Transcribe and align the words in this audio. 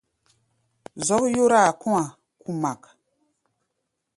Zɔ́k 1.07 1.23
yóráa 1.35 1.71
kɔ̧́-a̧ 1.81 2.07
kumak. 2.41 2.81